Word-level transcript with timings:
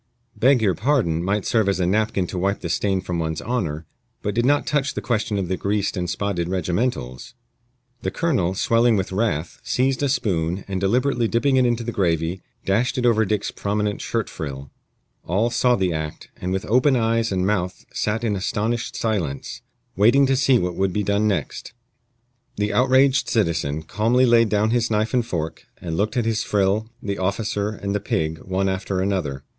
"Beg 0.35 0.63
your 0.63 0.73
pardon" 0.73 1.23
might 1.23 1.45
serve 1.45 1.69
as 1.69 1.79
a 1.79 1.85
napkin 1.85 2.25
to 2.25 2.39
wipe 2.39 2.61
the 2.61 2.69
stain 2.69 3.01
from 3.01 3.19
one's 3.19 3.39
honor, 3.43 3.85
but 4.23 4.33
did 4.33 4.47
not 4.47 4.65
touch 4.65 4.95
the 4.95 4.99
question 4.99 5.37
of 5.37 5.47
the 5.47 5.55
greased 5.57 5.95
and 5.95 6.09
spotted 6.09 6.49
regimentals. 6.49 7.35
The 8.01 8.09
colonel, 8.09 8.55
swelling 8.55 8.95
with 8.95 9.11
wrath, 9.11 9.59
seized 9.63 10.01
a 10.01 10.09
spoon, 10.09 10.65
and 10.67 10.81
deliberately 10.81 11.27
dipping 11.27 11.57
it 11.57 11.67
into 11.67 11.83
the 11.83 11.91
gravy, 11.91 12.41
dashed 12.65 12.97
it 12.97 13.05
over 13.05 13.25
Dick's 13.25 13.51
prominent 13.51 14.01
shirt 14.01 14.27
frill. 14.27 14.71
All 15.27 15.51
saw 15.51 15.75
the 15.75 15.93
act, 15.93 16.29
and 16.37 16.51
with 16.51 16.65
open 16.65 16.95
eyes 16.95 17.31
and 17.31 17.45
mouth 17.45 17.85
sat 17.93 18.23
in 18.23 18.35
astonished 18.35 18.95
silence, 18.95 19.61
waiting 19.95 20.25
to 20.25 20.35
see 20.35 20.57
what 20.57 20.73
would 20.73 20.93
be 20.93 21.03
done 21.03 21.27
next. 21.27 21.73
The 22.55 22.73
outraged 22.73 23.29
citizen 23.29 23.83
calmly 23.83 24.25
laid 24.25 24.49
down 24.49 24.71
his 24.71 24.89
knife 24.89 25.13
and 25.13 25.23
fork, 25.23 25.67
and 25.79 25.95
looked 25.95 26.17
at 26.17 26.25
his 26.25 26.41
frill, 26.41 26.89
the 27.03 27.19
officer, 27.19 27.69
and 27.69 27.93
the 27.93 27.99
pig, 27.99 28.39
one 28.39 28.67
after 28.67 28.99
another. 28.99 29.43